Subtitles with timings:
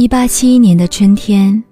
[0.00, 1.62] 一八七一年的春天，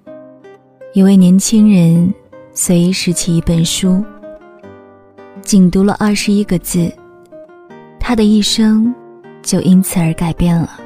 [0.93, 2.13] 一位年轻人
[2.53, 4.05] 随意拾起一本书，
[5.41, 6.93] 仅读了二十一个字，
[7.99, 8.93] 他的一生
[9.41, 10.79] 就因此而改变了。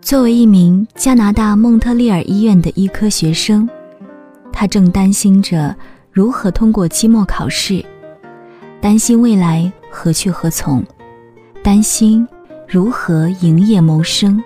[0.00, 3.68] 作为一名加拿大蒙特利尔医院的医科学生，
[4.50, 5.76] 他正担心着
[6.10, 7.84] 如何通过期末考试，
[8.80, 10.82] 担心未来何去何从，
[11.62, 12.26] 担心
[12.66, 14.42] 如何营业谋生。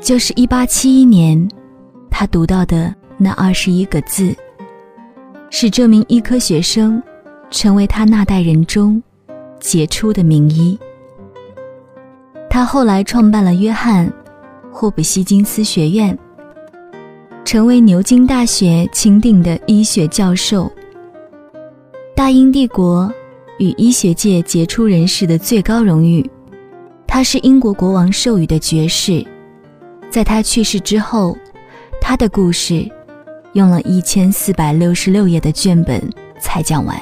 [0.00, 1.48] 就是一八七一年，
[2.10, 4.34] 他读到的那二十一个字，
[5.50, 7.02] 使这名医科学生
[7.50, 9.02] 成为他那代人中
[9.60, 10.78] 杰出的名医。
[12.48, 14.12] 他后来创办了约翰。
[14.70, 16.16] 霍普希金斯学院，
[17.44, 20.70] 成为牛津大学钦定的医学教授。
[22.14, 23.12] 大英帝国
[23.58, 26.24] 与医学界杰出人士的最高荣誉，
[27.08, 29.26] 他是英国国王授予的爵士。
[30.10, 31.36] 在他去世之后，
[32.00, 32.88] 他的故事
[33.52, 36.02] 用了一千四百六十六页的卷本
[36.40, 36.98] 才讲完。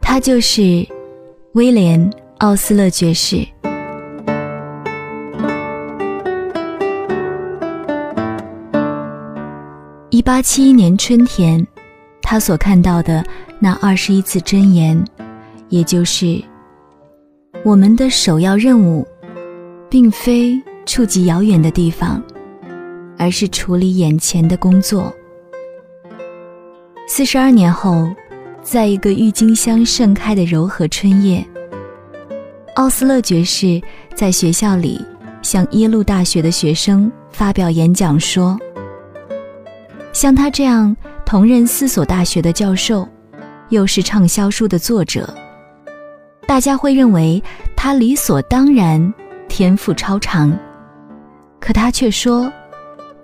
[0.00, 0.86] 他就是
[1.52, 2.00] 威廉·
[2.38, 3.46] 奥斯勒爵士。
[10.10, 11.66] 一八七一年春天，
[12.22, 13.24] 他所看到的
[13.58, 15.02] 那二十一次箴言，
[15.70, 16.40] 也就是
[17.64, 19.04] 我们的首要任务，
[19.90, 22.22] 并非触及遥远的地方，
[23.18, 25.14] 而是处理眼前的工作。
[27.06, 28.08] 四十二年后，
[28.62, 31.44] 在一个郁金香盛开的柔和春夜，
[32.76, 33.80] 奥斯勒爵士
[34.14, 35.04] 在学校里
[35.42, 38.58] 向耶鲁大学的学生发表演讲说。
[40.12, 43.06] 像他这样同任四所大学的教授，
[43.68, 45.28] 又是畅销书的作者，
[46.46, 47.42] 大家会认为
[47.76, 49.12] 他理所当然
[49.48, 50.56] 天赋超常。
[51.64, 52.52] 可他却说，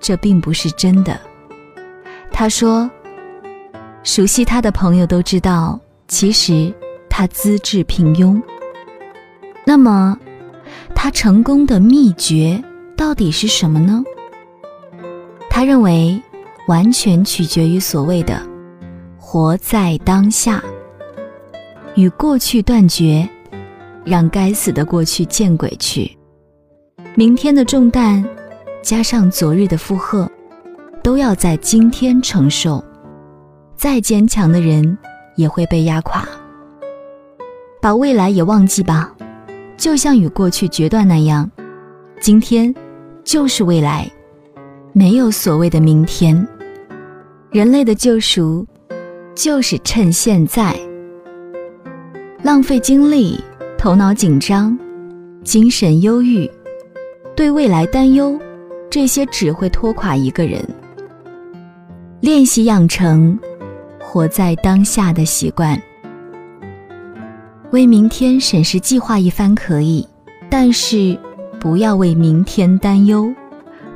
[0.00, 1.20] 这并不是真的。
[2.32, 2.90] 他说，
[4.02, 5.78] 熟悉他的朋友都知道，
[6.08, 6.72] 其实
[7.10, 8.40] 他资质平庸。
[9.66, 10.18] 那么，
[10.94, 12.64] 他成功的秘诀
[12.96, 14.02] 到底是什么呢？
[15.50, 16.18] 他认为。
[16.66, 18.40] 完全取决于所谓的
[19.18, 20.62] “活在当下”，
[21.96, 23.28] 与过去断绝，
[24.04, 26.16] 让该死的过去见鬼去。
[27.16, 28.24] 明天的重担，
[28.82, 30.30] 加上昨日的负荷，
[31.02, 32.82] 都要在今天承受。
[33.74, 34.96] 再坚强的人
[35.34, 36.26] 也会被压垮。
[37.80, 39.12] 把未来也忘记吧，
[39.76, 41.50] 就像与过去决断那样，
[42.20, 42.72] 今天
[43.24, 44.08] 就是未来，
[44.92, 46.46] 没有所谓的明天。
[47.50, 48.64] 人类的救赎，
[49.34, 50.78] 就是趁现在。
[52.44, 53.40] 浪费精力，
[53.76, 54.78] 头脑紧张，
[55.42, 56.48] 精神忧郁，
[57.40, 58.38] 对未来担忧，
[58.90, 60.62] 这些只会拖垮一个人。
[62.20, 63.40] 练习养成
[63.98, 65.80] 活在当下的习惯，
[67.70, 70.06] 为明天审视计划一番可以，
[70.50, 71.18] 但是
[71.58, 73.32] 不要为明天担忧。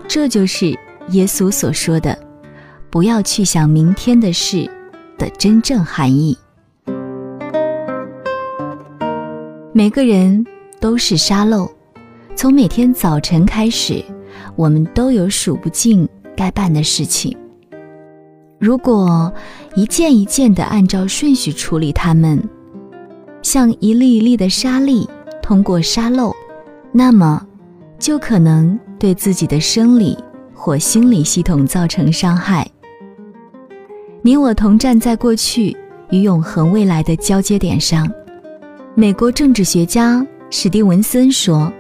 [0.09, 0.71] 这就是
[1.09, 2.19] 耶稣所说的。
[2.89, 4.67] 不要去想明天的事
[5.19, 6.35] 的真正含义。
[9.75, 10.43] 每个人
[10.81, 11.71] 都是沙漏，
[12.37, 14.05] 从每天早晨开始，
[14.57, 16.07] 我们都有数不尽
[16.37, 17.35] 该办的事情。
[18.59, 19.33] 如果
[19.77, 22.43] 一件一件的按照顺序处理它们，
[23.43, 25.09] 像一粒一粒的沙粒
[25.41, 26.35] 通过沙漏，
[26.93, 27.47] 那么
[27.99, 30.19] 就可能对自己的生理
[30.53, 32.69] 或心理系统造成伤害。
[34.23, 35.77] 你我同站在过去
[36.11, 38.11] 与永恒未来的交接点上。
[38.95, 41.73] 美国政治学家史蒂文森说：“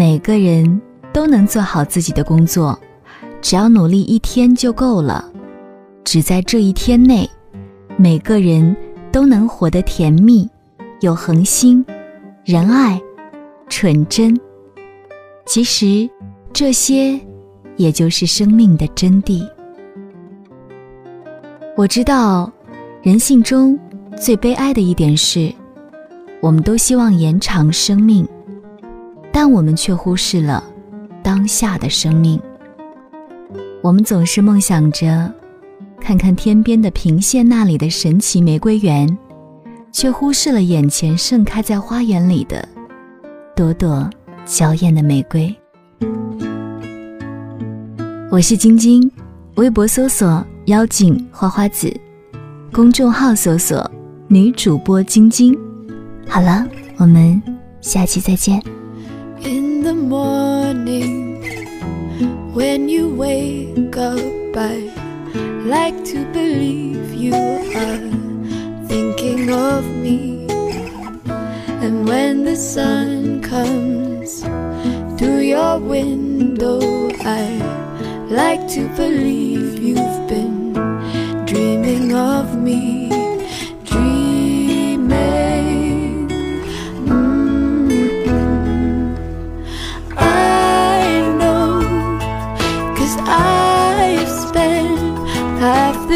[0.00, 0.80] 每个人
[1.12, 2.80] 都能做好自己的工作，
[3.42, 5.30] 只要努力一天就够了。
[6.04, 7.28] 只在这一天内，
[7.98, 8.74] 每个人
[9.12, 10.48] 都能活得甜蜜、
[11.00, 11.84] 有恒心、
[12.46, 12.98] 仁爱、
[13.68, 14.34] 纯真。
[15.44, 16.08] 其实，
[16.50, 17.20] 这些
[17.76, 19.46] 也就是生命的真谛。”
[21.76, 22.50] 我知道，
[23.02, 23.78] 人性中
[24.16, 25.52] 最悲哀的一点是，
[26.40, 28.26] 我们都希望延长生命，
[29.32, 30.62] 但我们却忽视了
[31.22, 32.40] 当下的生命。
[33.82, 35.32] 我们总是梦想着
[36.00, 39.18] 看看天边的平线那里的神奇玫瑰园，
[39.92, 42.68] 却忽视了眼前盛开在花园里的
[43.54, 44.08] 朵朵
[44.44, 45.54] 娇艳的玫瑰。
[48.30, 49.10] 我是晶晶，
[49.56, 50.44] 微博搜索。
[50.66, 51.92] 妖精花花子，
[52.70, 53.90] 公众号搜索
[54.28, 55.58] 女主播晶晶。
[56.28, 56.64] 好了，
[56.96, 57.42] 我们
[57.80, 58.62] 下期再见。
[59.42, 61.40] In the morning,
[62.52, 64.90] When you wake up, I
[65.64, 70.46] like to believe you are thinking of me.
[71.84, 74.42] And when the sun comes
[75.18, 77.46] through your window, I
[78.28, 80.74] like to believe you've been
[81.46, 83.19] dreaming of me.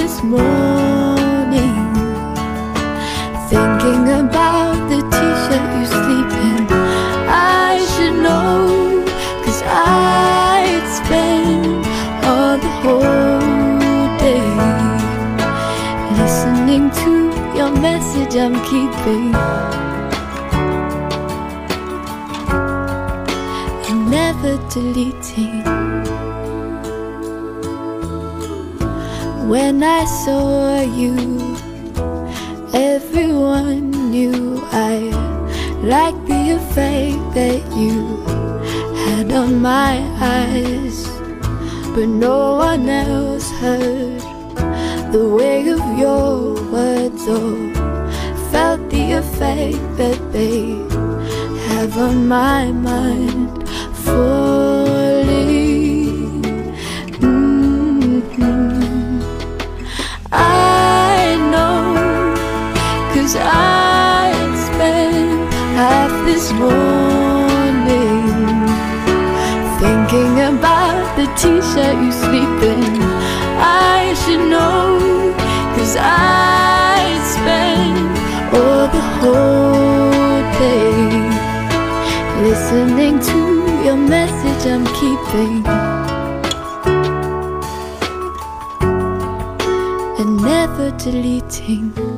[0.04, 1.76] This morning
[3.48, 6.62] thinking about the t shirt you sleep in.
[7.66, 9.02] I should know,
[9.44, 11.86] cause I'd spend
[12.28, 14.46] all the whole day
[16.20, 17.12] listening to
[17.58, 19.34] your message I'm keeping.
[23.88, 25.94] And never deleting.
[29.49, 31.14] When I saw you,
[32.73, 34.96] everyone knew I
[35.82, 38.25] liked the effect that you
[39.05, 41.06] had on my eyes,
[41.94, 44.20] but no one else heard
[45.12, 47.75] the way of your words or
[48.50, 50.70] felt the effect that they
[51.69, 53.69] have on my mind.
[54.05, 54.44] Falling.
[66.62, 68.26] Morning
[69.80, 72.82] thinking about the t shirt you sleep in.
[73.58, 75.34] I should know,
[75.74, 76.98] cause I
[77.34, 78.12] spent
[78.58, 80.94] all the whole day
[82.46, 83.38] listening to
[83.86, 85.64] your message I'm keeping.
[90.24, 92.13] and never deleting.